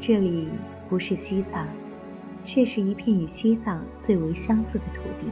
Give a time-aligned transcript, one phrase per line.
[0.00, 0.48] 这里
[0.88, 1.66] 不是西藏，
[2.44, 5.28] 却是一片与西藏最为相似的土地。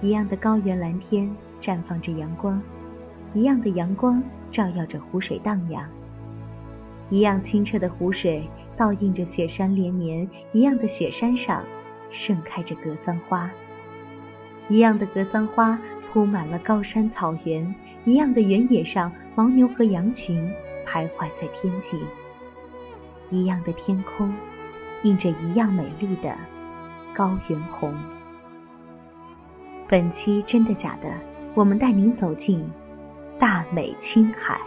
[0.00, 1.30] 一样的高原蓝天
[1.60, 2.60] 绽放着阳光，
[3.34, 5.86] 一样的阳光照耀着湖水荡漾，
[7.10, 11.62] 一样清澈的湖水倒映着雪山连绵，一样的雪山上
[12.10, 13.50] 盛开着格桑花，
[14.68, 15.78] 一样的格桑花
[16.10, 17.74] 铺满了高山草原，
[18.06, 20.42] 一样的原野上牦牛和羊群
[20.86, 22.00] 徘徊在天际。
[23.30, 24.32] 一样的天空，
[25.02, 26.34] 映着一样美丽的
[27.14, 27.94] 高原红。
[29.88, 31.08] 本期真的假的？
[31.54, 32.62] 我们带您走进
[33.38, 34.60] 大美青海。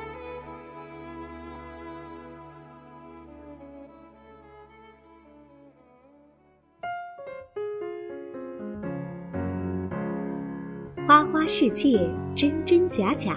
[11.06, 13.36] 花花世界，真真假假，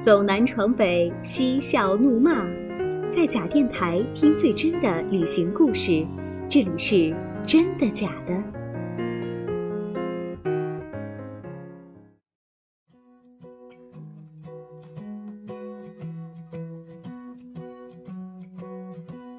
[0.00, 2.63] 走南闯北，嬉笑怒骂。
[3.10, 6.04] 在假电台听最真的旅行故事，
[6.48, 7.14] 这里是
[7.46, 8.42] 真的假的。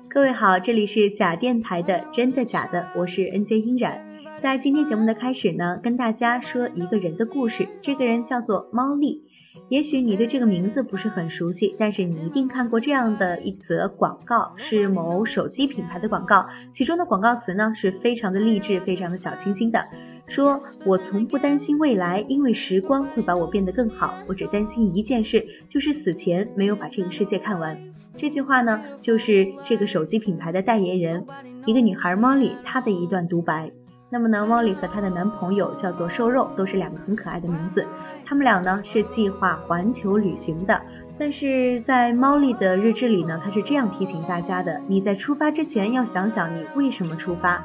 [0.10, 4.00] 各位好，这里是假电台的真的假的，我是 N J 音染。
[4.42, 9.25] 在今天节目的开始呢，跟大家说一个人的故事，这个人叫做猫丽。
[9.70, 16.46] 也许你对这个名字不是很熟悉，但是你一定看过这样的一则广告，是某手机品牌的广告。
[16.78, 19.80] 其中的广告词呢是非常的励志，非常的小清新的，
[20.28, 24.14] 说我从不担心未来，因为时光会把我变得更好。
[24.28, 27.78] 我只担心一件事，就是死前没有把这个世界看完。
[28.18, 31.26] 这句话呢，就是这个手机品牌的代言人，
[31.66, 33.72] 一个女孩 Molly 她的一段独白。
[34.16, 37.86] 那么呢，Molly 和她的男朋友叫做瘦肉，都是两个很可爱的名字。
[38.26, 40.82] 他们俩呢是计划环球旅行的，
[41.20, 47.62] 但是在 Molly 的日志里呢，她是这样提醒大家的：你在出发之前要想想你为什么出发。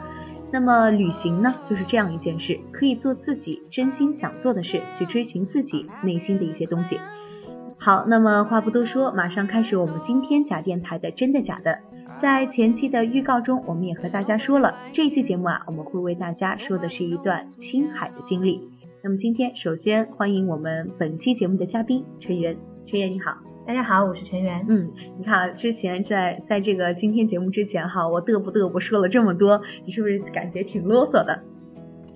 [0.51, 6.99] 那么旅行呢，就是这样一件事，可以做自己真心想做的事，去追寻自己内心的一些东西。
[7.79, 11.79] 好，那么话不多说，马上开始我们今天假电台的真的假的。
[12.21, 18.61] 在前期的预告中，我们也和大家说了，这一期节目啊，我们会为大家说的是一段青海的经历。
[19.03, 22.55] 那么今天首先欢迎我们本期节目的嘉宾陈源，
[22.87, 24.67] 陈源你好，大家好，我是陈源。
[24.69, 31.41] 嗯，你看之前在在这个今天节目之前哈，我嘚不嘚不说了这么多，你是不是感觉挺啰嗦的？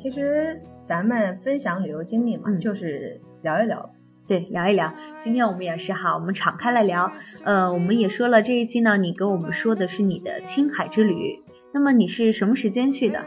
[0.03, 3.89] 其实咱们分享旅游经历嘛，就是聊一聊。
[4.27, 4.93] 对，聊一聊。
[5.23, 7.13] 今天我们也是哈，我们敞开来聊。
[7.45, 11.41] 呃，我们也说了这一期呢，你跟我们说的是你的青海之旅。
[11.73, 13.21] 那么你是什么时间去的？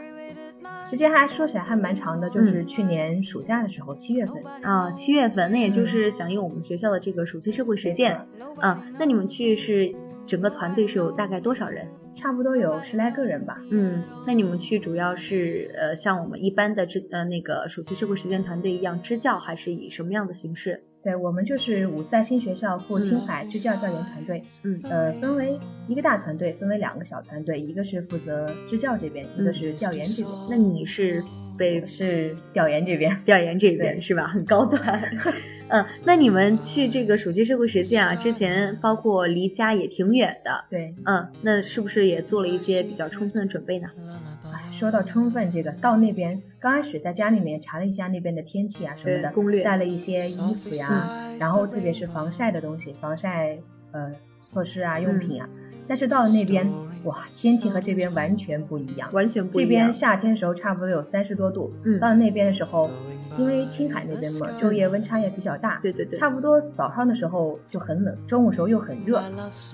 [0.90, 8.20] 时间还说起来还蛮长的，就是去年暑假的时候，七月份啊，七月份，那也就是响应我们学校的这个暑期社会实践。
[8.62, 9.94] 嗯，那你们去是
[10.26, 11.88] 整个团队是有大概多少人？
[12.20, 13.58] 差不多有十来个人吧。
[13.70, 20.82] 嗯，那你们去主要是呃像我们一般的支呃那个暑期社会实践团队一样支教，还是以什么样的形式？
[21.00, 30.34] 对我们就是五在新学校赴青海支教教研团队，嗯，呃，分为一个大团队，分为两个小团队，一个是负责支教这边，一个是教研这边。
[30.50, 31.22] 那你是
[31.58, 34.26] 被是调研这边，调研这边是吧？
[34.28, 34.80] 很高端。
[35.70, 43.88] 嗯，那你们去这个暑期社会实践啊，之前包括离家也挺远的，对，嗯，那是不是也做了一些比较充分的准备呢？
[44.78, 53.58] 说到充分这个，到那边刚开始在家里面查了一下那边的天气啊什么的攻略，带了一些衣服呀，然后特别是防晒的东西，防晒
[53.92, 54.10] 呃
[54.52, 55.48] 措施啊用品啊。
[55.86, 56.70] 但是到了那边，
[57.04, 59.68] 哇，天气和这边完全不一样，完全不一样。
[59.70, 62.90] 这边夏天时候差不多有三十多度，嗯，到了那边的时候，
[63.38, 69.22] 因为青海那边嘛，昼夜温差也比较大，对对对，差不多早上的时候就很冷，中午时候又很热，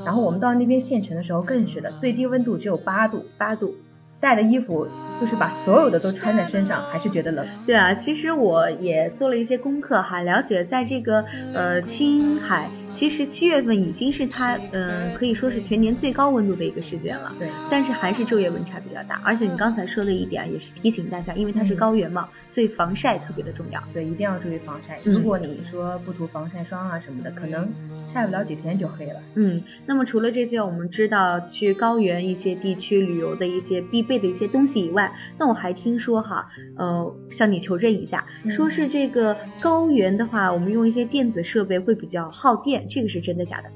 [0.05, 3.75] 然后我们到那边县城的时候更是的，最低温度只有八度，八度。
[4.21, 4.87] 带的衣服
[5.21, 7.45] 就是把所有的都穿在身上，还是觉得冷。
[7.67, 11.23] 对啊，其实我也做了一些功课哈，了解在这个
[11.55, 12.71] 呃青海。
[12.99, 17.33] 其实七月份已经是它，嗯，可以说是全年最高温度的一个时间了。
[17.39, 19.21] 对，但是还是昼夜温差比较大。
[19.25, 23.83] 而且你刚才说的一点也是提醒大家，因为它是高原嘛，所以防晒特别的重要。
[23.93, 24.97] 对，一定要注意防晒。
[25.11, 27.69] 如果你说不涂防晒霜啊什么的，可能
[28.13, 29.21] 晒不了几天就黑了。
[29.35, 36.47] 嗯，那么除了这些，我们知道去高原一些地区旅游的一些必备的一些东西以外，那我还听说哈，
[36.77, 38.25] 呃，向你求证一下，
[38.57, 42.87] 说是这个高原的话，我们用一些电子设备会比较耗电。
[42.89, 43.71] 这个是真的假的？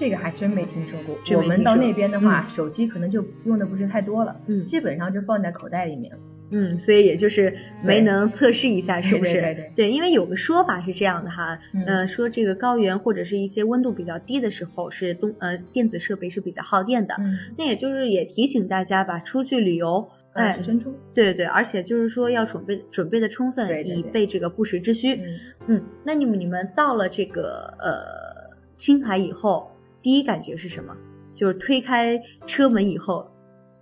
[0.00, 1.16] 这个还真没听说过。
[1.38, 6.12] 我们到那边的话，手机可能就用的不是太多了，嗯，基本上就放在口袋里面。
[6.54, 9.32] 嗯，所以也就是没能测试一下， 是不是？
[9.32, 17.14] 对对对对，因为有个说法是这样的哈，嗯，说这个高原或者是一些温度比较低的时候，是东呃电子设备是比较耗电的。
[17.18, 20.94] 嗯，那也就是也提醒大家吧，出去旅游，哎，珍珠。
[21.14, 25.14] 对对对，而且就是说要准备准备的充分，以备这个不时之需。
[25.14, 29.72] 嗯嗯，那你们你们到了这个呃青海以后，
[30.02, 30.94] 第一感觉是什么？
[31.36, 33.26] 就是推开车门以后，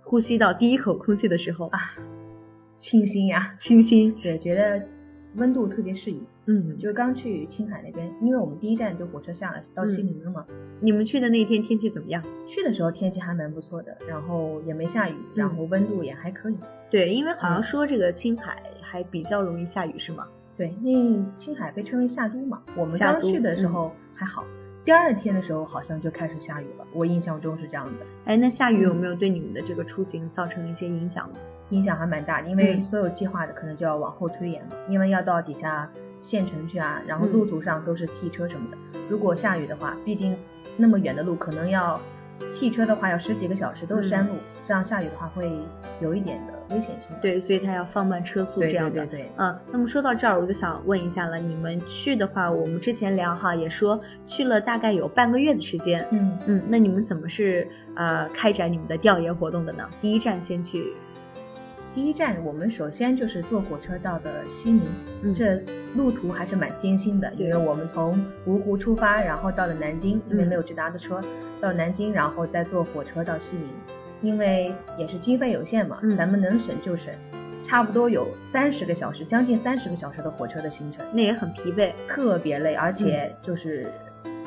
[0.01, 1.79] 呼吸到第一口空气的时候啊，
[2.83, 4.13] 清新呀，清新。
[4.21, 4.85] 对，觉得
[5.35, 6.21] 温度特别适宜。
[6.45, 10.45] 嗯，就是刚去青海那边，因为我们第一站就火车下来到西宁了嘛。
[10.81, 12.21] 你们去的那天天气怎么样？
[12.49, 16.57] 去的时候天气还蛮不错的，然后也没下雨，然后温度也还可以。
[16.91, 20.27] 对，因为好像说这个青海还比较容易下雨，是吗？
[20.57, 20.91] 对，那
[21.43, 24.43] 青海被称为夏都嘛，我们刚去的时候还好。
[24.83, 28.05] 第二天的时候好像就开始下雨了，我印象中是这样的。
[28.25, 31.39] 哎，那下雨有没有对你们的这个出行造成一些影响呢？
[31.73, 35.89] 影响还蛮大，因为所有计划的可能就要往后推延了，因为要到底下
[36.29, 38.77] 县城去啊，然后路途上都是汽车什么的。
[39.09, 40.37] 如果下雨的话，毕竟
[40.77, 41.99] 那么远的路，可能要
[42.59, 44.35] 汽车的话要十几个小时，都是山路，
[44.67, 45.51] 这样下雨的话会
[46.01, 47.17] 有一点的危险性。
[47.21, 49.05] 对，所以他要放慢车速这样的。
[49.05, 49.31] 对对对。
[49.37, 56.05] 嗯，那么说到这儿，我就想问一下了，你们去的话，我们之前聊哈也说去了大概有半个月的时间。
[56.11, 59.87] 嗯嗯，那你们怎么是呃开展你们的调研活动的呢？
[60.01, 60.93] 第一站先去。
[61.95, 65.61] 第一站，我们首先就是坐火车到的西宁，这
[65.95, 68.13] 路途还是蛮艰辛的，因为我们从
[68.47, 71.21] 芜湖出发，然后到了南京，因为没有直达的车，
[71.61, 73.69] 到南京，然后再坐火车到西宁，
[74.23, 77.13] 因为也是经费有限嘛，咱们能省就省，
[77.67, 83.85] 差不多有三十个小时，将近三十个小时的火车的行程，那也很疲惫，特别累，而且就是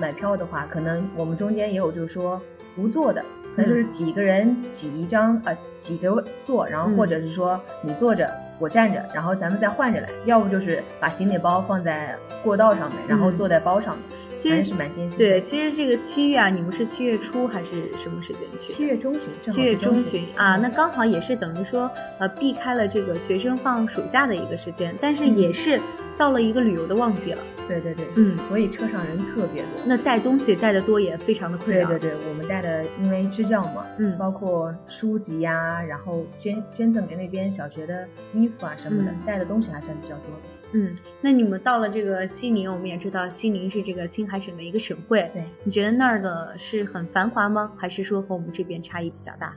[0.00, 2.42] 买票的话，可能我们中间也有就是说
[2.74, 3.24] 不坐的。
[3.58, 8.28] 那就是几个人挤一张呃几个座，然后或者是说你坐着
[8.58, 14.04] 我站着，然后咱们再换着来，要不就是把行李包放在过道上面，然后坐在包上面，
[14.48, 15.18] 其实是蛮艰辛。
[15.18, 17.70] 对，其实这个七月啊，你们是七月初还是
[18.02, 18.74] 什么时间去？
[18.74, 25.80] 七月中旬，七月中旬啊，那刚好也是等于说呃避开了这个学生放暑假的一个时间，但是也是
[26.16, 27.38] 到了一个旅游的旺季了。
[27.68, 31.88] 对对对，嗯，所以车上人特别多，那带东西带的多也非常的困难。
[31.88, 40.55] 对对对，我们带的因为支教嘛，嗯，包括书籍呀，然后捐捐赠给那边小学的衣服啊什么的，带的东西还算比较多的。
[40.72, 47.72] 嗯，那你们到了这个西宁，我们也知道西宁是这个青海省的一个省会，对，你觉得那儿的是很繁华吗？
[47.76, 49.54] 还是说和我们这边差异比较大？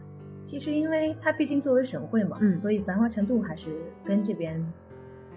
[0.50, 3.64] 其实因为它毕竟作为省会嘛，嗯，所以繁华程度还是
[4.04, 4.64] 跟这边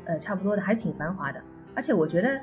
[0.04, 1.40] 呃差不多的，还挺繁华的。
[1.74, 2.40] 而且我觉得。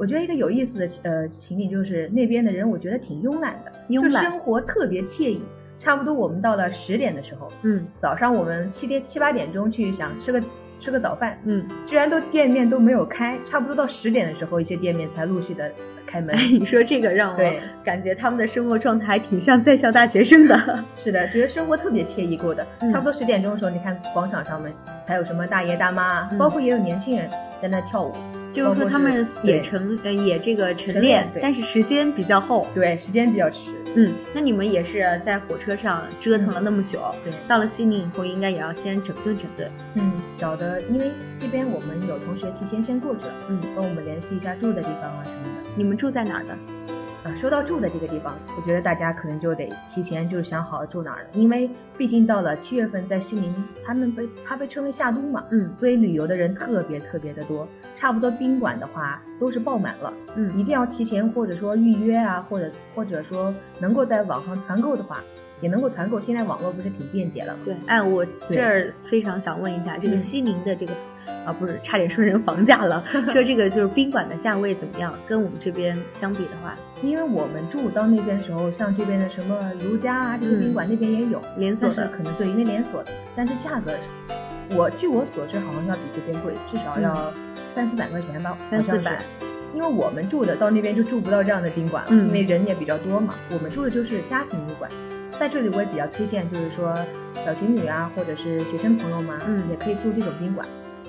[0.00, 5.42] 我觉得一个有意思的呃情景就是那边的人，我觉得挺慵懒的，慵懒，生活特别惬意。
[5.80, 10.40] 差不多我们到了十点的时候，嗯，早上我们七点七八点钟去想吃个
[10.80, 15.70] 吃个早饭，嗯，居然都店面都没有开，差不多到十点的时候，一些店面才陆续的
[16.06, 16.36] 开门。
[16.52, 17.38] 你说这个让我
[17.84, 20.56] 感觉他们的生活状态还挺像在校大学生的。
[21.02, 22.66] 是的，觉得生活特别惬意过的。
[22.92, 24.72] 差不多十点钟的时候，你看广场上面
[25.06, 27.28] 还有什么大爷大妈，包括也有年轻人
[27.60, 28.12] 在那跳舞。
[28.54, 33.58] 就是说他们也晨呃也这个晨练，但是时间比较厚，对，时间比较迟。
[33.96, 39.70] 嗯，那你们也是在火车上折腾了那么久，对，到了西宁以后应该也要先整顿整顿。
[39.94, 45.70] 嗯，找的，因为这边我们有同学提前先过去了，嗯，跟我们联系一下住的地方啊什么的。
[45.74, 46.56] 你们住在哪儿的？
[47.24, 53.52] 啊，说到住的这个地方，我觉得大家可能就得提前就想好住哪儿了，因为毕竟到了七月份，在西宁，
[53.84, 57.66] 他们被它被称为夏都嘛，嗯，所以旅游的人特别特别的多，
[57.98, 65.20] 差不多宾馆的话都是爆满了，嗯，一定要提前或者说预约啊，或者或者说能够在网上团购的话，
[65.60, 66.20] 也能够团购。
[66.20, 67.62] 现在网络不是挺便捷了吗？
[67.64, 70.94] 对，哎，我这儿非常想问一下，这个西宁的这个。
[71.44, 73.04] 啊，不是，差点说成房价了。
[73.32, 75.14] 说这个就是宾馆的价位怎么样？
[75.26, 83.92] 跟我们这边相比的话，因为我们住到那边的时候，像这边的什么如家啊，这些宾馆那边也有连锁的，可能对，因为连锁的，但是价格，
[84.76, 87.32] 我据我所知好像要比这边贵，至少要
[87.74, 89.18] 三四百块钱吧，三四百。
[89.74, 93.34] 因为我们住的到那边就住不到这样的宾馆了，因为人也比较多嘛。
[93.52, 94.90] 我们住的就是家庭旅馆，
[95.38, 96.94] 在这里我也比较推荐，就是说
[97.44, 100.66] 小情侣啊，或者是学生朋友嘛，嗯，也可以住这种宾馆。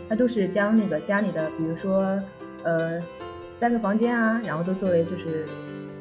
[0.09, 2.19] 它都是将那个家里的，比如说，
[2.63, 2.99] 呃，
[3.59, 5.45] 三个房间啊，然后都作为就是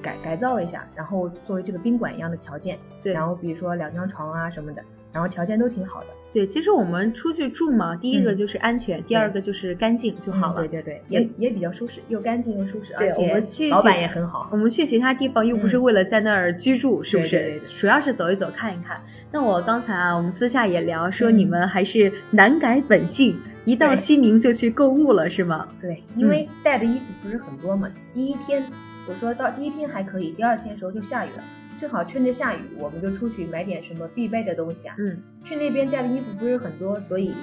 [0.03, 2.79] 改改造一下，然后作为这个宾馆一样的条件。
[3.03, 3.13] 对。
[3.13, 6.07] 然后比如说两张床啊什么的，然后条件都挺好的。
[6.33, 10.61] 对，其实我们出去住嘛，第一个就是安全，第二个就是干净就好了。
[10.61, 12.95] 对对对，也也比较舒适，又干净又舒适。
[12.99, 14.49] 对，我们去老板也很好。
[14.53, 17.31] 我们去其他地方又不是为了在那儿居住，是不是？
[17.31, 17.69] 对对对。
[17.81, 19.01] 主要是走一走看一看。
[19.33, 23.35] 那我刚才啊，我们私下也聊说你们还是难改本性，
[23.69, 25.69] 一到西宁就去购物了，是吗？
[25.79, 27.87] 对，因为带的衣服不是很多嘛。
[28.15, 28.65] 第一天
[29.07, 31.45] 我说到第一天还可以，第二天时候就下雨了，
[31.79, 34.95] 正好趁着下雨，我们就出去买点什么必备的东西啊。
[34.99, 35.19] 嗯。
[35.45, 37.35] 去那边带的衣服不是很多，所以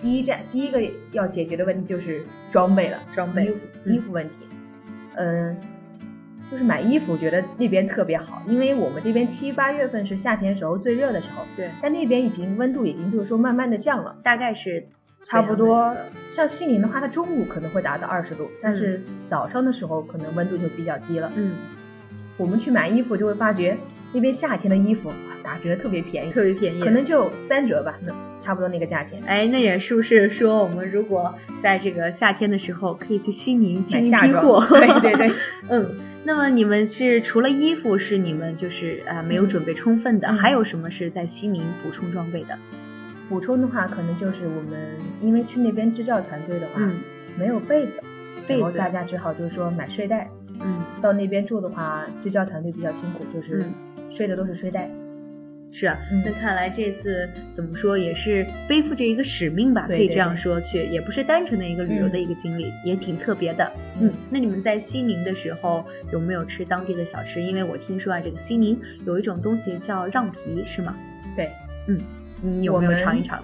[0.00, 2.22] 第一站第一个要解决的问题就是
[2.52, 4.34] 装备了，装备衣服衣服问题。
[5.16, 5.56] 嗯。
[6.50, 14.86] 就是买衣服，觉得那边特别好，因为我们这边七八月份是夏天时候最热的时候，对，但那边已经温度已经就是说慢慢的降了，大概是
[15.28, 15.94] 差不多。
[16.34, 21.30] 像西宁的话，它中午可能会达到二十度，但是早上的时候可能温度就比较低了。
[21.36, 21.52] 嗯，
[22.36, 23.76] 我们去买衣服就会发觉
[24.12, 28.12] 那边夏天的衣服打折特别便宜，特别便宜，可能就三折吧，那
[28.44, 29.20] 差不多那个价钱。
[29.26, 34.68] 哎，那也是不是说我们如果在这个夏天的时候可以去西宁买夏装？
[34.68, 35.32] 对对 对，
[35.68, 36.00] 嗯。
[36.24, 42.58] 那么你们是除了衣服是你们就是呃没有准备充分的，还有什么是在西宁补充装备的？
[43.28, 46.80] 补充的话，可能就是我们因为去那边支教团队的话，
[47.38, 48.02] 没有被子，
[48.46, 50.28] 被子大家只好就是说买睡袋。
[50.60, 53.64] 嗯，到那边住的话，支教团队比较辛苦，就是
[54.16, 54.90] 睡的都是睡袋。
[55.70, 63.70] 是啊，那看来这次怎么说也是背负着一个使命吧，可以这样说去，也不是单纯的一个旅游的一个经历，也挺特别的。
[64.00, 67.40] 嗯，那你们在西宁的时候有没有吃当地的小吃？
[67.40, 70.96] 因为我听说啊，这个西宁有一种东西叫让皮，是吗？
[71.36, 71.48] 对，
[71.86, 72.00] 嗯，
[72.40, 73.42] 你有没有尝一尝？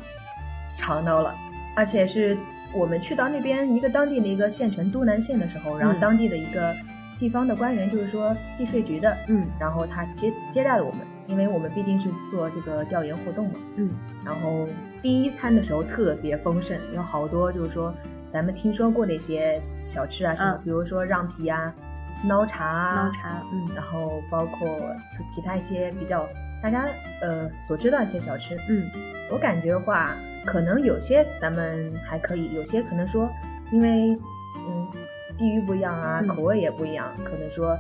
[0.79, 1.35] 尝到了，
[1.77, 2.37] 而且是
[2.73, 6.75] 我们去到那边一个当地的一个县城都南县的时候，然后当地的一个
[7.19, 11.01] 地方的官员，就是说地税局的，嗯，然后他接接待了我们。
[11.27, 13.89] 因为我们毕竟是做这个调研活动嘛，嗯，
[14.27, 14.69] 然后
[15.01, 17.95] 第一餐的时候特别丰盛，有好多就是说
[18.31, 19.59] 咱们听说过的一些
[19.95, 21.73] 小吃啊，什么，比如说让皮啊、
[22.29, 24.69] 捞茶啊，捞茶，嗯，然后包括
[25.35, 26.27] 其他一些比较
[26.65, 26.89] 大家
[27.21, 28.91] 呃所知道一些小吃，嗯，
[29.31, 30.17] 我感觉的话，
[30.47, 33.31] 可能有些咱们还可以，有些可能说
[33.71, 34.19] 因为
[34.67, 34.89] 嗯
[35.37, 37.77] 地域不一样啊，口味也不一样，可能说。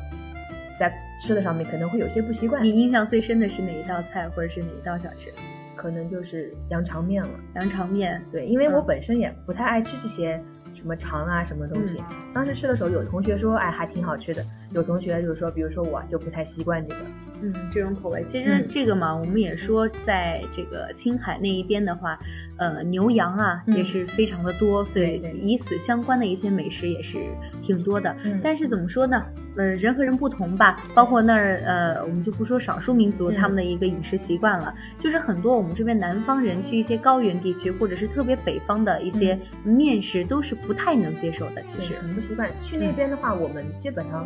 [0.76, 2.60] 在吃的上面可能会有些不习惯。
[2.64, 5.32] 你印象最深的是哪一道菜，或者是哪一道小吃？
[5.76, 7.30] 可能就是羊肠面了。
[7.54, 10.42] 羊肠面，对，因为我本身也不太爱吃这些
[10.74, 12.02] 什么肠啊什么东西。
[12.34, 14.44] 当时吃的时候，有同学说，哎，还挺好吃的。
[14.72, 17.00] 有同学就是说，比如说我就不太习惯这个。
[17.42, 18.24] 嗯，这种口味。
[18.32, 22.18] 其实这个嘛，我们也说，在这个青海那一边的话。
[22.56, 27.18] 呃，牛羊啊也是非常的多，所以以此相关的一些美食也是
[27.66, 28.14] 挺多的。
[28.44, 29.24] 但是怎么说呢？
[29.56, 41.62] 呃，人和人不同吧，包括那儿呃，我们就不说少数民族他们的一个饮食习惯了，就是很多我们这边南方人去一些高原地区，或者是特别北方的一些面食，都是不太能接受的。
[41.72, 42.48] 其实很不习惯。
[42.64, 44.24] 去那边的话，我们基本上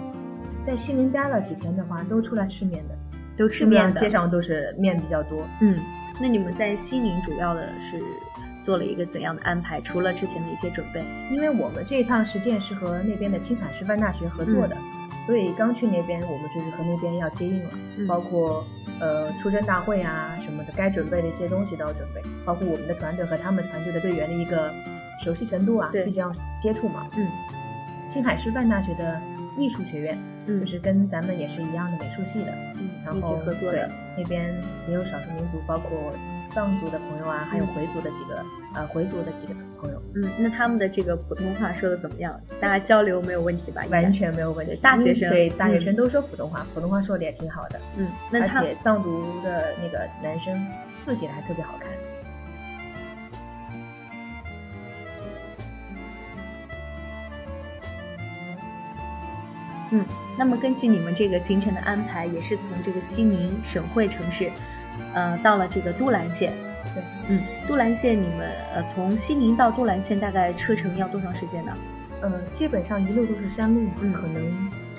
[0.69, 2.95] 在西宁待了几天的话，都出来吃面的，
[3.39, 5.43] 都吃面的，街上都是面比较多。
[5.63, 5.75] 嗯。
[6.21, 7.99] 那你们在西宁主要的是
[8.67, 9.81] 做了一个怎样的安排？
[9.81, 14.77] 除了之前的一些准备，因为我们这一趟实践是和那边的青海师范大学合作的，
[15.25, 17.71] 所以刚去那边我们就是和那边要接应了，
[18.07, 18.63] 包括
[19.01, 24.71] 呃出征大会啊什么的，该准备的一些东西都要准备，包括我们的团队和他们团队的队员的一个
[25.25, 26.31] 熟悉程度啊，毕竟要
[26.63, 27.07] 接触嘛。
[27.17, 27.27] 嗯，
[28.13, 29.19] 青海师范大学的
[29.57, 30.19] 艺术学院，
[30.49, 32.53] 嗯，就是跟咱们也是一样的美术系的。
[33.05, 33.89] 然后合作的
[34.19, 34.53] 那边
[34.89, 36.13] 也有少数民族，包括
[36.53, 40.03] 藏族的朋友啊，还有回族的几个呃回族的几个朋友。
[40.15, 42.39] 嗯，那他们的这个普通话说的怎么样？
[42.61, 43.83] 大家交流没有问题吧？
[43.91, 44.77] 完全没有问题。
[44.77, 47.81] 大学生对大学生都说普通话，普通话说的也挺好的。
[47.97, 50.55] 嗯，那而且藏族的那个男生
[51.07, 51.89] 字写的还特别好看。
[59.91, 60.05] 嗯。
[60.37, 64.51] 那么根据你们这个行程的安排，也是从这个西宁省会城市，
[65.15, 66.53] 呃，到了这个都兰县。
[66.95, 71.73] 对，嗯，都兰县你们呃从西宁到都兰县大概车程要多长时间呢？
[72.21, 74.43] 呃，基本上一路都是山路，嗯，可能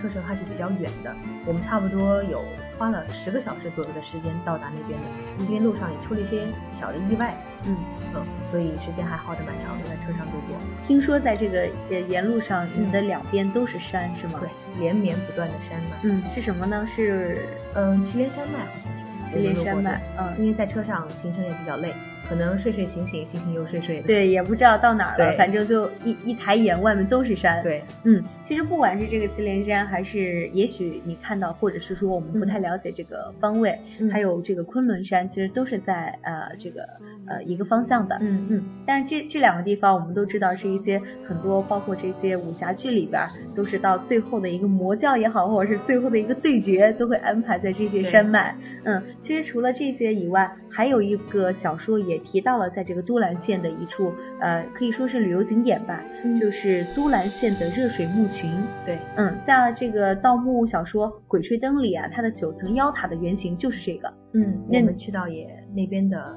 [0.02, 1.16] 车程还是比较远的。
[1.46, 2.44] 我们差不多有
[2.78, 6.48] 花了十个小时左右的时间到达那边的，因为路上也出了一些
[6.80, 7.36] 小的意外。
[7.66, 7.76] 嗯
[8.16, 10.58] 嗯，所以时间还耗得蛮长的，在车上度过。
[10.88, 14.40] 听说在这个呃沿路上，你的两边都是山，是吗？
[14.40, 15.98] 对，连绵不断的山嘛。
[16.04, 16.88] 嗯，是什么呢？
[16.96, 20.02] 是嗯祁连山脉，祁连山脉。
[20.18, 21.94] 嗯，因为在车上行程也比较累，
[22.28, 24.02] 可能睡睡醒醒，醒醒又睡睡。
[24.02, 27.62] 对，也不知道到哪儿了，反正就一一抬眼，外面都是山。
[27.64, 33.78] 对，嗯，其实不管是这个祁连山，还是也许你看到，或者是说我们不太了解这个方位，
[34.12, 36.82] 还有这个昆仑山，其实都是在呃这个
[37.28, 38.18] 呃一个方向的。
[38.22, 38.64] 嗯嗯。
[38.86, 43.22] 但是这这两个地方，我们都知道是一些很多，包括这些武侠剧里边，
[43.56, 48.56] 都是到最后的一个魔教也好，或者是最后的一个对决，都会安排在这些山脉。
[48.84, 56.04] 嗯，其实除了这些以外，还有一个小说也提到了，在这个都兰县的一处，呃，可以说是旅游景点吧，
[56.42, 58.52] 就是都兰县的热水墓群。
[58.86, 64.12] 对，嗯，在这个盗墓小说《鬼吹灯》里啊，它的九层妖塔的原型就是这个。
[64.34, 66.36] 嗯，我们去到也那边的，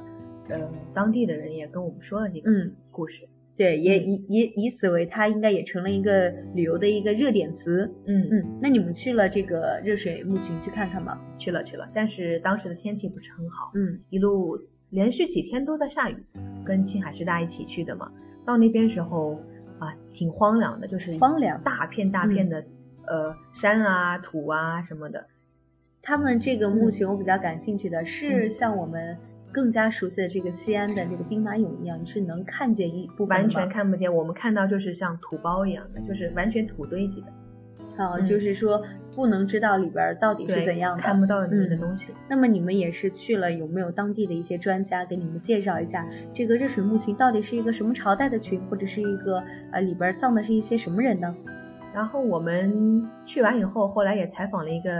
[0.49, 2.51] 呃，当地的人也跟我们说了这个
[2.91, 3.29] 故事。
[3.55, 7.93] 对，也以以以此为它应该也成了一个旅游的一个热点词。
[8.07, 11.21] 嗯嗯，那你们去了这个热水墓群去看看吗？
[11.39, 13.71] 去了去了，但是当时的天气不是很好。
[13.75, 14.59] 嗯，一路
[14.93, 16.17] 连续几天都在下雨，
[16.65, 18.13] 跟青海师大一起去的嘛。
[18.47, 19.41] 到那边时候
[19.81, 22.65] 啊，挺荒凉的，就是荒凉，大片大片的
[23.09, 25.27] 呃山啊土啊什么的。
[26.03, 29.17] 他们这个墓群我比较感兴趣的是像我们。
[29.55, 37.27] 更加熟悉的这个西安的这个兵马俑一样，你是能看见一部分完全看不见，我们看到就是像土包一样的，就是完全土堆积的。
[37.95, 38.83] 好，就是说
[39.15, 42.07] 不能知道里边到底是怎样的，看不到里面的东西。
[42.29, 49.43] 那么你们也是去了，有没有当地的一些专家给你们介绍一下这个热水墓群到底是一个什么朝代的群，或者是一个
[49.73, 51.35] 呃里边葬的是一些什么人呢？
[51.95, 54.91] 然后我们去完以后，后来也采访了一个。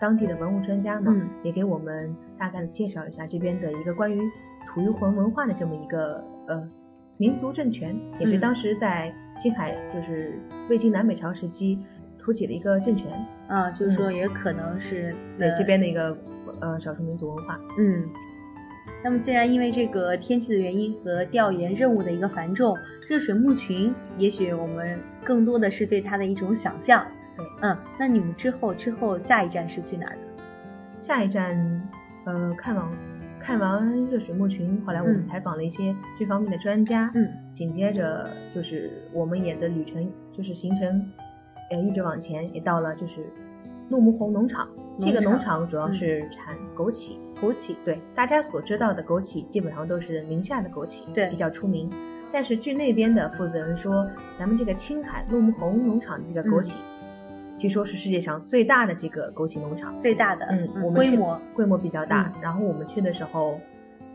[0.00, 1.14] 当地的文物专家嘛，
[1.44, 4.20] 也给我们大概的介绍一下这边的一个关于
[4.66, 6.68] 吐谷浑文化的这么一个呃
[7.18, 10.36] 民族政权，也是当时在青海就是
[10.68, 11.78] 魏晋南北朝时期
[12.22, 13.06] 突起的一个政权
[13.48, 16.16] 啊，就是说也可能是对这边的一个
[16.60, 17.58] 呃少数民族文化。
[17.78, 18.08] 嗯，
[19.02, 22.76] 那么既然因为这个天气的原因和调研任务的一个繁重，
[23.08, 27.04] 热水墓群，也许我们更多的是对它的一种想象。
[27.36, 30.22] 对，嗯，那你们之后之后下一站是去哪儿的？
[31.06, 31.88] 下一站，
[32.24, 32.88] 呃，看完
[33.40, 41.10] 看完热水墓群，后来我们采访了一些这方面的专家，嗯，紧接着就是我们也的旅程就是行程，
[41.70, 43.26] 呃，一直往前，也到了就是
[43.88, 44.68] 怒目红农场，
[45.00, 51.90] 这个农场主要是产枸杞，枸杞，对，大家所知道的枸杞基本上都是宁夏的枸杞，对，比较出名，
[52.32, 54.06] 但是据那边的负责人说，
[54.38, 56.70] 咱们这个青海怒木红农场的这个枸杞。
[57.58, 62.32] 据说是世界上最大的这个枸杞农场，最大的，嗯，我们规模规模比较大。
[62.42, 63.60] 然后我们去的时候，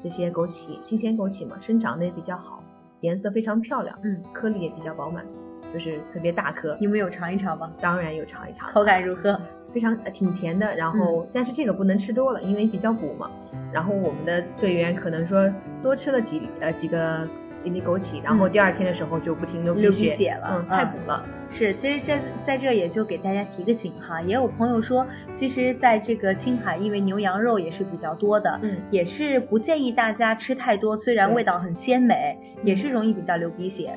[0.03, 2.61] 这些枸杞新鲜枸杞嘛，生长的也比较好，
[2.99, 5.23] 颜色非常漂亮，嗯，颗粒也比较饱满，
[5.73, 6.77] 就是特别大颗。
[6.79, 7.71] 你们有尝一尝吗？
[7.79, 8.71] 当然有尝一尝。
[8.71, 9.39] 口感如何？
[9.73, 10.75] 非常挺甜的。
[10.75, 13.29] 然后，但是这个不能吃多了，因为比较补嘛。
[13.71, 15.51] 然后我们的队员可能说
[15.83, 17.27] 多吃了几呃几个。
[17.63, 21.25] 一粒枸杞，然后第二天的时候就不停流鼻血了，嗯，太补了。
[21.57, 25.05] 是，其实这在这也就给大家提个醒哈，也有朋友说，
[25.37, 33.93] 其实在这个青海，因为牛羊肉也是比较多的，嗯，也是不建议大家吃太多，虽然味道很鲜美，也是容易比较流鼻血。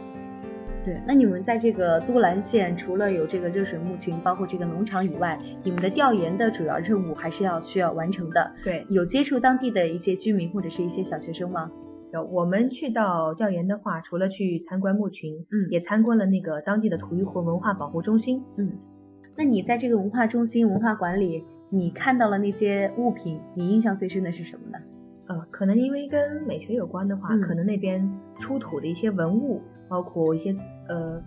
[0.84, 8.50] 对，那你们在这个都兰县，除了有这个热水牧群，包括这个农场以外，你们的调研的主要任务还是要需要完成的。
[8.64, 11.70] 对，有接触当地的一些居民或者是一些小学生吗？
[12.12, 18.72] 有，我们去到调研的话，除了去参观牧群，嗯，也参观了那个当地的吐谷浑文化保护中心，嗯。
[19.36, 24.78] 那你在这个文化中心、文化馆里，你看到了那些物品，你印象最深的是什么呢？
[25.28, 30.54] 呃，可能因为跟美学有关的话，可能那边出土的一些文物，包括一些
[30.88, 31.20] 呃，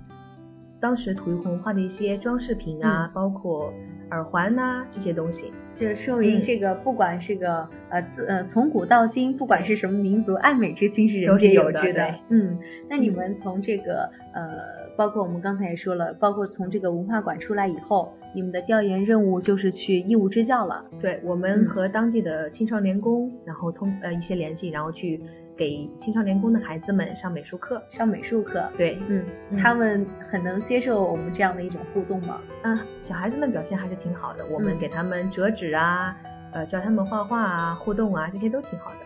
[0.79, 3.71] 当时吐谷浑文化的一些装饰品啊，包括
[4.09, 5.51] 耳环呐这些东西。
[5.79, 12.15] 就说明这个不管是个呃呃从古到今，不管是什么民族，爱美之心是人皆有之的。
[12.29, 12.57] 嗯，
[12.89, 20.85] 那你们从这个呃，包括我们刚才也说了，包括从这个文化馆出来以后，你们的调研任务就是去义务支教了。
[21.01, 25.19] 对，我们和当地的青少年宫，然后通呃一些联系，然后去。
[25.55, 29.23] 给青少年宫的孩子们上美术课，上美术课，对，嗯，
[29.61, 32.41] 他们很能接受我们这样的一种互动吗？
[32.63, 32.75] 啊，
[33.07, 36.17] 小孩子们表现还是挺好的，我们给他们折纸啊，
[36.53, 38.97] 呃，教他们画画啊，互动啊，这些都挺好的。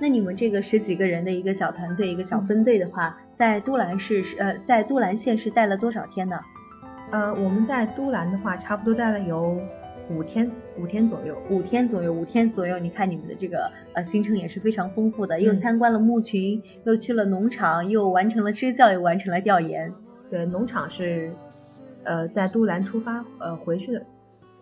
[0.00, 6.38] 那你们这个十几个人的一个小团队，一个小分队的话，在都兰市是呃，在都兰县是待了多少天呢？
[7.10, 9.60] 呃，我们在都兰的话，差不多待了有
[10.08, 12.78] 五天，五天左右，五天左右，五天左右。
[12.78, 19.92] 你看你们的这个呃行程也是非常丰富的，又参观了牧群，又去了农场，又完成了支教，又完成了调研。
[20.30, 21.32] 对，农场是
[22.04, 24.06] 呃在都兰出发呃回去的，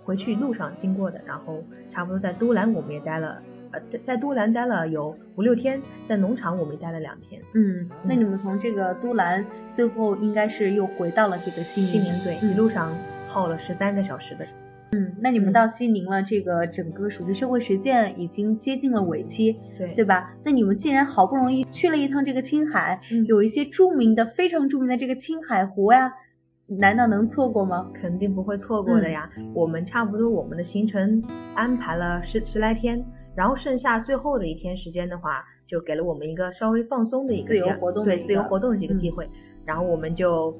[0.04, 1.62] 回去路上经过的，然后
[1.92, 3.42] 差不多在都兰我们也待了。
[3.72, 7.40] 呃，在在都兰待了有五六天，在农场我们待了两天。
[7.54, 9.44] 嗯，那你们从这个都兰
[9.76, 12.92] 最后应该是又回到了这个西宁，对，一路上
[13.28, 14.44] 耗了十三个小时的。
[14.92, 20.34] 嗯，那你们到西宁了，这个整个暑期社会实践已经接近了尾期，对对吧？
[20.44, 26.12] 那你们既然好不容易去了一趟这个青海，有一些著名的、非常著名的这个青海湖呀，
[26.66, 27.88] 难道能错过吗？
[27.94, 29.30] 肯定不会错过的呀。
[29.54, 31.22] 我们差不多我们的行程
[31.54, 33.00] 安排了十十来天。
[33.40, 39.26] 然后剩下最后的一天时间的话，就给了我们一个稍微放松的一个自由活动，对自由活动的这个机会。
[39.64, 40.54] 然后我们就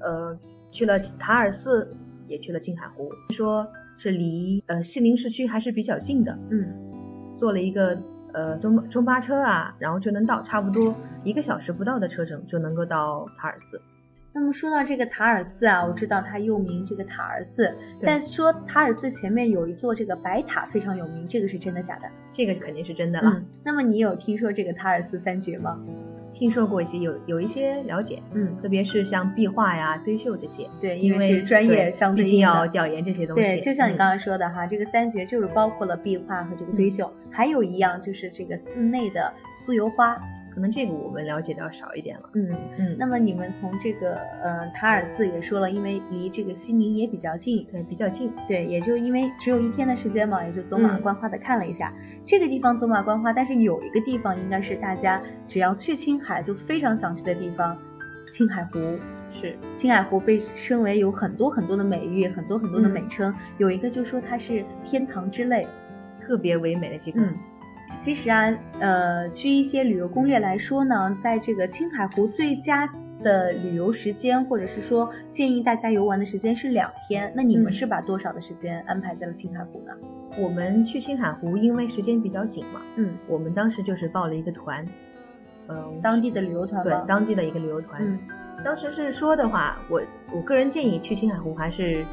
[0.00, 0.34] 呃
[0.70, 1.94] 去了塔尔寺，
[2.28, 3.68] 也去了青海湖，说
[3.98, 6.32] 是离呃西宁市区还是比较近的。
[6.50, 6.72] 嗯，
[7.38, 8.00] 坐了一个
[8.32, 13.78] 呃中中巴车啊，然后就能到，差不多一个小时不到的车程就能够到塔尔寺。
[14.34, 22.08] 那么说到这个塔尔寺啊，我知道它又名这个塔尔寺，但说塔尔寺前面有一座这个白塔非常有名，这个是真的假的？
[22.32, 23.42] 这个肯定是真的了。
[23.62, 25.78] 那么你有听说这个塔尔寺三绝吗？
[26.32, 28.20] 听说过一些，有有一些了解。
[28.34, 30.66] 嗯，特别是像壁画呀、堆绣这些。
[30.80, 33.42] 对，因为专业相对应要调研这些东西。
[33.42, 39.30] 对，就像你刚刚说的哈，这个三绝就是包括了壁画和这个堆绣，还有一样就是这个寺内的
[39.66, 40.16] 酥油花。
[40.54, 42.28] 可能这个我们了解的要少一点了。
[42.34, 42.96] 嗯嗯。
[42.98, 48.30] 那么你们从这个呃塔尔寺也说了，因为离这个西宁也比较近，对，比较近。
[48.46, 51.92] 对，也就因为只有一天的时间嘛，也就走马观花的看了一下
[52.26, 53.32] 这个地方走马观花。
[53.32, 57.76] 但是有一个地方应该是大家只要去青海就非常想去的地方，
[58.36, 58.78] 青海湖。
[59.40, 63.34] 是，青海湖被称为有很多很多的美誉，很多很多的美称。
[63.56, 65.66] 有一个就说它是天堂之泪，
[66.20, 67.24] 特别唯美的地方。
[68.04, 72.88] 其实啊，呃，据一些旅游攻略来说呢，在这个青海湖最佳
[73.20, 77.32] 的旅游时间，或者是说建议大家游玩的时间是两天。
[77.36, 79.92] 那你们是把多少的时间安排在了青海湖呢？
[80.36, 84.84] 我们去青海湖，因为时间比较紧嘛，嗯，我们当时就是报了一个团，
[85.68, 88.02] 嗯，当地的旅游团对，当地的一个旅游团。
[88.04, 88.18] 嗯，
[88.64, 90.02] 当时是说的话，我
[90.34, 92.04] 我个人建议去青海湖还是。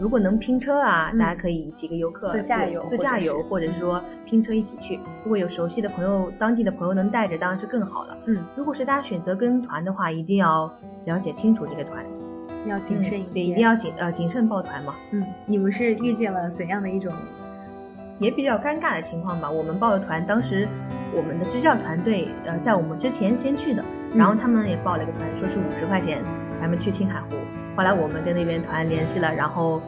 [0.00, 4.98] 如果能拼车啊，大家可以几个游客自驾游，自驾游，或者是说拼车一起去。
[5.24, 8.16] 如果有熟悉的朋友、当地的朋友能带着，当然是更好了。
[8.26, 10.70] 嗯，如果是大家选择跟团的话，一定要
[11.06, 12.04] 了解清楚这个团，
[12.66, 14.94] 要谨慎一点，一定要谨呃谨慎报团嘛。
[15.12, 17.10] 嗯，你们是遇见了怎样的一种
[18.18, 19.50] 也比较尴尬的情况吧？
[19.50, 20.68] 我们报的团，当时
[21.14, 23.82] 我们的支教团队呃在我们之前先去的，
[24.14, 26.22] 然后他们也报了个团，说是五十块钱，
[26.60, 27.36] 咱们去青海湖。
[27.76, 29.80] 后来我们跟那边团联系了，然后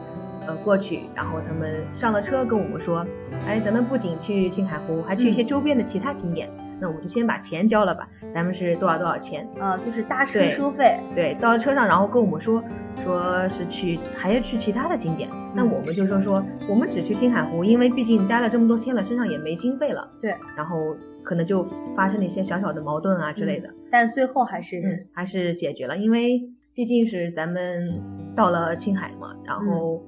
[0.47, 3.05] 呃过去，然后他们上了车跟我们说，
[3.47, 6.49] 哎，咱们不仅去青海湖，还去一些周边的其他景点。
[6.79, 9.47] 那我们就先把钱交了吧，咱们是多少多少钱？
[9.59, 10.99] 啊，就是搭车收费。
[11.13, 12.63] 对，到了车上，然后跟我们说，
[13.03, 15.29] 说是去还要去其他的景点。
[15.55, 20.09] 那我们就说说，我们只去青海湖，因为毕竟待了这么多天了，身上也没经费了。
[20.19, 21.63] 对，然后可能就
[21.95, 23.69] 发生了一些小小的矛盾啊之类的。
[23.91, 26.41] 但最后还是还是解决了，因为。
[26.73, 27.99] 毕竟是咱们
[28.33, 30.01] 到了青海嘛，然后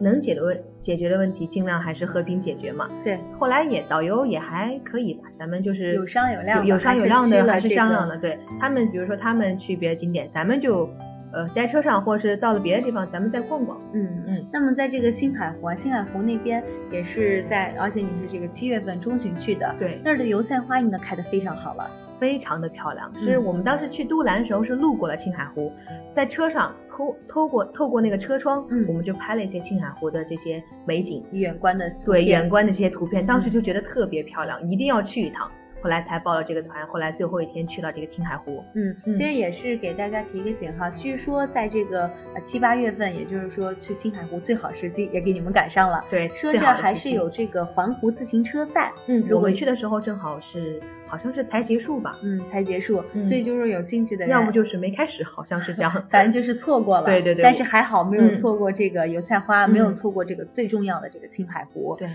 [0.00, 2.88] 能解的问解决的问题，尽量还是和平解决嘛。
[3.02, 8.16] 对，后来也导游也还可以吧，咱们就是有商有量，有商有量的还是商量的。
[8.18, 10.88] 对他们，比如说他们去别的景点，咱们就
[11.32, 13.78] 呃在车上，或者是到了别的地方，咱们再逛逛。
[13.92, 14.46] 嗯嗯。
[14.52, 21.90] 那么在这个青海湖啊，青海湖那边也是在，而且你是这个七月份中旬去的，对，那儿的油菜花应该开的非常好了。
[22.18, 25.72] 非常的漂亮，是我们当时去都兰的时候是路过了青海湖，
[26.14, 35.50] 在车上透透过透过那个车窗，嗯，我们就拍了一些青海湖的这些美景，远观的对远观的这些图片，当时就觉得特别漂亮，一定要去一趟。
[35.86, 38.64] 后来才报了这个团，后来最后一天去了这个青海湖。
[38.74, 46.04] 嗯，其实也是给大家提个醒哈，据说在这个呃七八月份，也就是说去青海湖最好时机也给你们赶上了。
[46.10, 48.90] 对，说这还是有这个环湖自行车赛。
[49.06, 52.16] 嗯，我们去的时候正好是好像是才结束吧？
[52.24, 53.00] 嗯，才结束。
[53.12, 55.92] 所以就是有兴趣的人，要么就是没开始，好像是这样。
[56.10, 57.06] 反正就是错过了。
[57.06, 57.44] 对对对。
[57.44, 61.94] 但是还好没有错过这个油菜花，没有错过这个最重要的这个青海湖。
[61.96, 62.08] 对。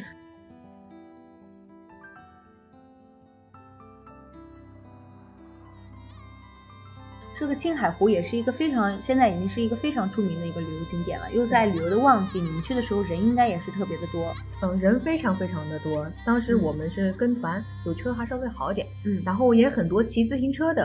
[7.42, 11.26] 这个青海湖也是一个非常，现在已经是一个非常著名的一个旅游景点了。
[11.34, 14.32] 又在旅游的旺季，你们去的时候人应该也是特别的多。
[14.62, 16.06] 嗯，人非常非常的多。
[16.24, 18.86] 当时我们是跟团，有车还稍微好点。
[19.08, 20.84] 嗯，然后也很多骑自行车的。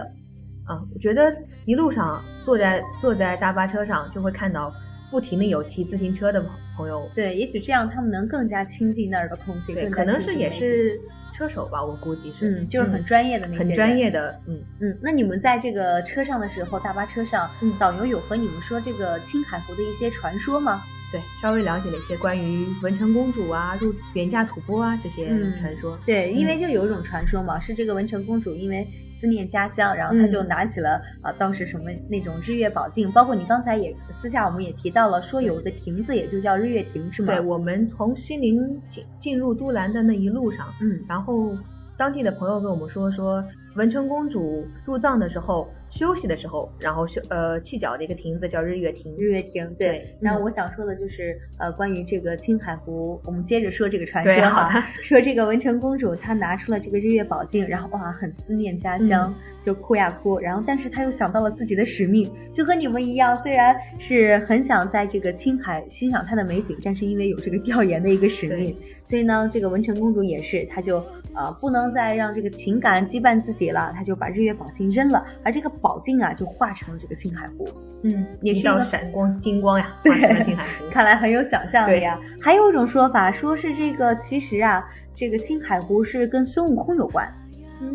[0.64, 1.31] 啊，我觉得
[1.66, 4.73] 一路上坐在坐在大巴车上，就会看到
[5.11, 6.42] 不停的有骑自行车的
[6.75, 7.07] 朋友。
[7.14, 9.75] 对，也许这样他们能更加亲近那儿的空气。
[9.75, 10.99] 对，可能是也是
[11.37, 12.61] 车手吧，我估计是。
[12.61, 14.40] 嗯，就是很专业的那很专业的。
[14.46, 20.83] 嗯嗯，那你们在这个车上的时候，大巴车上，导游有和你们说这个青海湖的一些传说吗？
[21.12, 25.29] 对，稍微了解了一些关于文成公主啊、入廉价吐蕃啊这些
[25.61, 25.99] 传说。
[26.07, 28.87] 对，因为就有一种传说嘛，是这个文成公主因为。
[29.21, 37.33] 思念家乡，然后他就拿起了啊，当时什么那种日月宝镜，包括你刚才也私下我们也提到了，说有个亭子也就叫日月亭，是吗？
[37.33, 38.59] 对，我们从西宁
[38.95, 41.51] 进进入都兰的那一路上，嗯，然后
[41.97, 45.69] 当地的朋友跟我们说，说文成公主入藏的时候。
[45.99, 49.15] 休息的时候，然后休呃去角的一个亭子叫日月亭。
[49.17, 50.07] 日月亭，对。
[50.21, 54.87] 然后我想说的就是呃关于这个青海湖，我们接着说这个传说哈。
[55.03, 60.39] 说这个文成公主她拿出了这个日月宝镜，然后哇很思念家乡，就哭呀哭。
[60.39, 70.99] 然后但是她又想到了自己的使命，就和你们一样，虽然是很想在这个青海欣赏它的美景，但是因为有这个调研的一个使命，所以呢这个文成公主也是，她就
[71.35, 75.71] 呃不能再让这个情感羁绊自己了，她就把日月宝镜扔了，而这个。
[75.87, 77.68] 宝镜啊，就化成了这个青海湖，
[78.03, 80.12] 嗯，也是一道闪光金光呀，对，
[80.44, 82.18] 青海湖， 看来很有想象力呀。
[82.42, 87.33] 还有一种说法，说是这个其实啊，这个青海湖是跟孙悟空有关，
[87.81, 87.94] 嗯。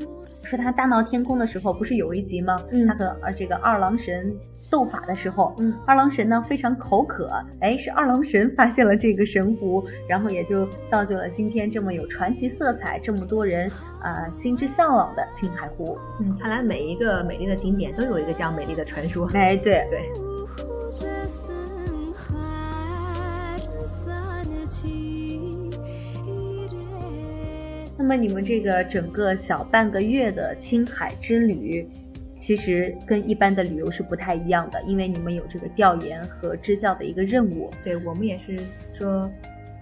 [0.52, 2.58] 说他大闹天宫的时候，不是有一集吗？
[2.72, 4.36] 嗯，他和呃这个二郎神
[4.70, 7.30] 斗法的时候，嗯，二郎神呢非常口渴，
[7.62, 15.98] 哎，是二郎神发现了这个神湖，然后也就造就了今天这么有传奇色彩、这么多人啊心之向往的青海湖。
[16.20, 19.26] 嗯，看来每一个美丽的景点都有一个这样美丽的传说。
[19.34, 20.31] 哎，对对。
[28.02, 31.88] 那么你们这个整个小半个月的青海之旅，
[32.44, 37.70] 其实跟一般的旅游是不太一样的，因为你们有这个调研和支教的一个任务。
[37.84, 38.58] 对我们也是
[39.00, 39.30] 说，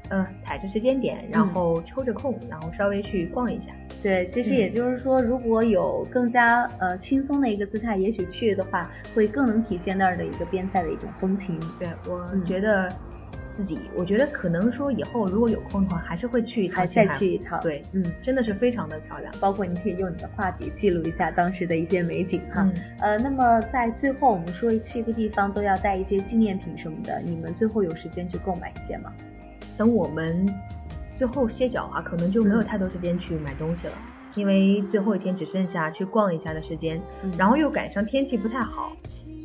[0.10, 3.74] 呃，踩着时间点，然后抽着空，然后稍微去逛一下。
[4.04, 11.58] 对，其实也就是说，如果有更加呃轻松的一个姿态，也许去的话，会更能体现那儿的一个边塞的一种风情。
[11.80, 12.90] 对我觉得。
[13.60, 17.60] 自己，我觉得可能说以后如果有空的话，还是会去一趟，再去一趟。
[17.60, 19.34] 对，嗯，真的是非常的漂亮。
[19.42, 22.66] 包括你可以用你的画笔记录一下当时的一些美景哈。
[23.02, 29.12] 呃，那么在最后我们说去一个地方都要带一些纪念品什么的，你们最后有时间去购买一些吗？
[29.78, 30.48] 等我们
[31.18, 33.94] 最后歇脚啊，可能就没有太多时间去买东西了。
[34.36, 37.02] 因为最后一天只剩下去逛一下的时间，
[37.38, 38.92] 然后又赶上天气不太好，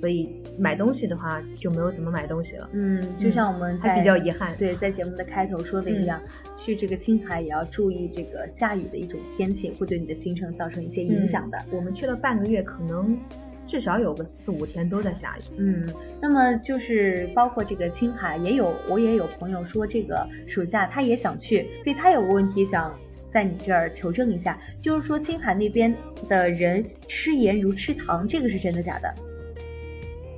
[0.01, 2.68] 所以买东西的话就没有怎么买东西了。
[2.73, 4.55] 嗯，就像我们还比较遗憾。
[4.57, 6.20] 对，在节目的开头说的一样，
[6.59, 11.59] 去这个青海也要注意这个下雨的一种天气，会对你的行程造成一些影响的。
[11.73, 13.18] 我们去了半个月，可能
[13.66, 15.42] 至少有个四五天都在下雨。
[15.59, 15.88] 嗯，
[16.20, 22.94] 那么就是包括这个青海，也有我也有朋友说这个暑假他也想去，所以他有个问题想。
[23.35, 25.92] 在你这儿求证一下，就是说青海那边
[26.29, 29.12] 的人吃盐如吃糖，这个是真的假的？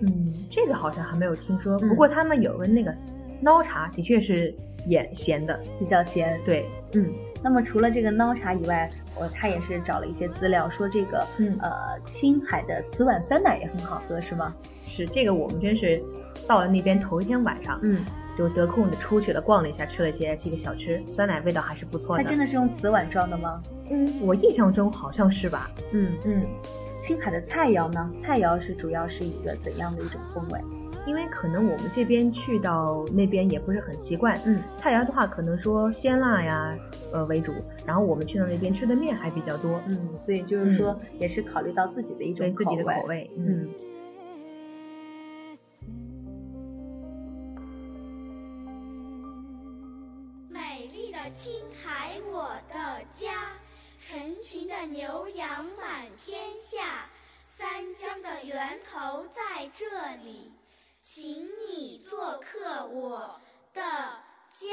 [0.00, 1.78] 嗯，这个好像还没有听说。
[1.78, 2.90] 不过他们有个那个
[3.42, 4.52] 孬茶，的确是
[4.86, 6.40] 盐咸的，比较咸。
[6.46, 7.12] 对，嗯。
[7.44, 11.18] 那么除了这个孬茶以外，我他也是找了一些资料，说这个
[11.60, 14.54] 呃青海的瓷碗酸奶也很好喝，是吗？
[14.86, 16.02] 是这个，我们真是
[16.48, 18.00] 到了那边头一天晚上，嗯。
[18.36, 22.24] 就得空的出去了，逛了一下，吃了一些这个小吃，酸奶味道还是不错的。
[22.24, 23.62] 它真的是用瓷碗装的吗？
[23.90, 25.70] 嗯，我印象中好像是吧。
[25.92, 26.42] 嗯嗯。
[27.06, 28.10] 青海的菜肴呢？
[28.24, 30.60] 菜肴是主要是一个怎样的一种风味？
[31.06, 34.36] 因为可能我们这边去到那边也不是很习惯。
[34.44, 34.60] 嗯。
[34.76, 36.76] 菜肴的话，可能说鲜辣呀，
[37.12, 37.52] 呃为主。
[37.86, 39.80] 然后我们去到那边吃的面还比较多。
[39.86, 43.30] 嗯，所以就是说也是考虑到自己的一种自己的口味。
[43.36, 43.68] 嗯。
[51.36, 51.52] 青
[51.84, 53.52] 海，我的家，
[53.98, 57.10] 成群的牛羊满天下，
[57.46, 59.84] 三江的源头在这
[60.24, 60.50] 里，
[61.02, 63.38] 请你做客我
[63.74, 63.82] 的
[64.50, 64.66] 家。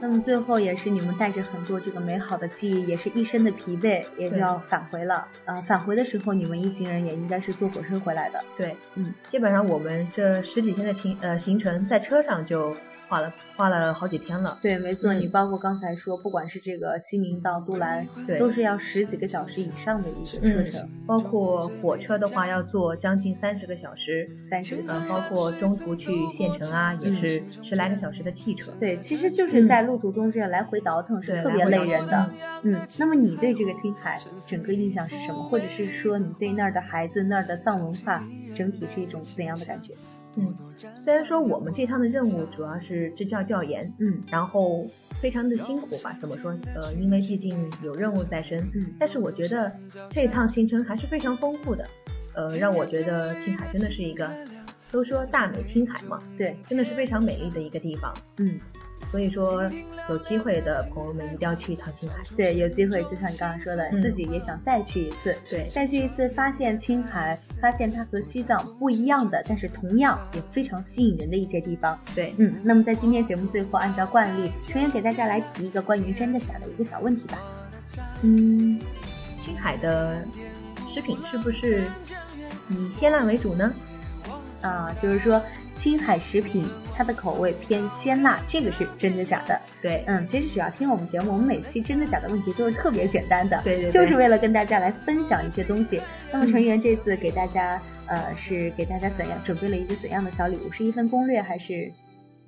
[0.00, 5.26] 那么最后也是你们带着很多这个美好的记忆，也是一身的疲惫，也是要返回了。
[5.44, 8.44] 呃，返回的时候，你们一行人也应该是坐火车回来的。
[8.56, 12.76] 对，嗯，基本上我们这十几天的行呃行程，在车上就。
[13.08, 32.30] 花了画了好几天了，对，没错，你包括刚才说，不管是这个西宁到都兰，对，都是要十几个小时以上的一个车程，包括火车的话要坐将近三十个小时，三十，嗯，包括中途去县城啊，也是十来个小时的汽车，对，其实就是在路途中这样来回倒腾是特别累人的，
[32.62, 35.48] 嗯，那么你对这个青海整个印象是什么？
[35.48, 38.22] 或者是说你对那儿的孩子、那儿的藏文化
[38.54, 39.94] 整体是一种怎样的感觉？
[40.38, 40.54] 嗯，
[41.04, 44.86] 虽然说我们这趟的任务主要是支教调研，嗯，然后
[45.20, 46.16] 非常的辛苦吧？
[46.20, 46.56] 怎么说？
[46.74, 49.72] 呃，因为毕竟有任务在身，嗯，但是我觉得
[50.10, 51.86] 这趟行程还是非常丰富的，
[52.34, 54.30] 呃，让我觉得青海真的是一个，
[54.90, 58.58] 都说大美青海嘛，对，真的是非常美丽的一个地方，嗯。
[59.10, 59.62] 所以说，
[60.10, 62.16] 有机会的朋友们一定要去一趟青海。
[62.36, 65.34] 对，有机会就像你刚刚说的，自己也想再去一次。
[65.48, 71.98] 对，再去一次，发现青海，发现它和西藏不一样的，但是同样也非常吸引人的一些地方。
[72.14, 72.54] 对，嗯。
[72.62, 77.38] 那么在今天节目最后，按照惯例，成员给大家来提一个关于真的假的一个小问题吧。
[78.22, 78.78] 嗯，
[79.40, 80.22] 青海的
[80.94, 81.86] 食品是不是
[82.68, 83.72] 以鲜烂为主呢？
[84.60, 85.40] 啊，就是说。
[85.82, 86.64] 青海食品，
[86.94, 89.60] 它的口味偏鲜辣，这个是真的假的？
[89.80, 96.00] 对，嗯，其实只要听我们节目，我们每期真的假的问题都是特别简单的，对对，就是为了跟大家来分享一些东西。
[96.32, 100.70] 那么成员这次给大家，呃，是给大家怎样准备了一个怎样的小礼物？
[100.72, 101.90] 是一份攻略还是？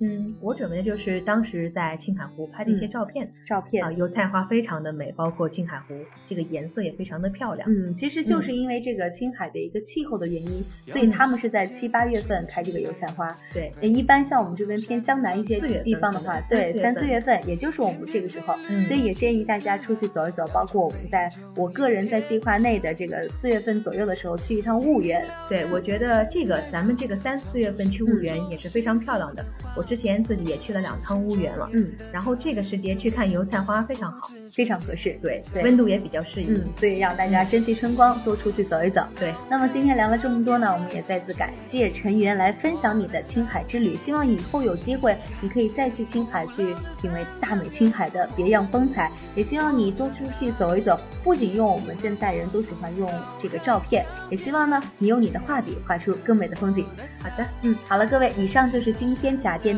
[0.01, 5.93] 嗯，我准备的就是当时在青海湖拍的一些照片，照片啊，油菜花非常的美，包括青海湖
[6.27, 7.69] 这个颜色也非常的漂亮。
[7.71, 13.35] 嗯，其实就是因为这个青海的一个气候的原因，所以他们是在七八月份开这个油菜花。
[13.53, 18.55] 对，一般像我们这边偏江南一些地方的话，对，三四月份，也就是我们这个时候，
[18.87, 25.23] 所以也建议大家出去走一走，包括我们在我个人在计划内的这个四月份左右的时候去一趟婺源。
[25.47, 29.45] 对，我觉得这个咱们这个三四月份去婺源也是非常漂亮的。
[29.77, 39.03] 我之前自己也去了两趟婺源了，嗯，然后这个时节去看油菜花非常好，非常合适，对，对，温度也比较适宜，嗯，所以让大家珍惜春光，多出去走一走。
[39.19, 53.09] 对，那么今天聊了这么多呢，我们也再次感谢陈源来分享你的青海之旅，希望以后有机会你可以再去青海去品味大美青海的别样风采，也希望你多出去走一走，不仅用我们现代人都喜欢用
[53.43, 56.85] 这个照片，也希望呢你用你的画笔画出更美的风景。
[57.21, 59.77] 好的，嗯，好了，各位，以上就是今天假电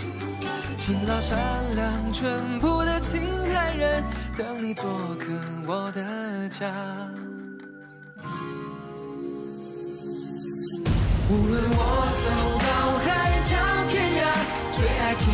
[0.77, 1.37] 勤劳善
[1.75, 4.03] 良淳朴的青海人，
[4.35, 5.31] 等你做客
[5.67, 6.71] 我的家。
[11.29, 11.79] 无论我
[12.23, 12.25] 走
[12.59, 13.55] 到海角
[13.87, 14.21] 天涯，
[14.71, 15.31] 最爱青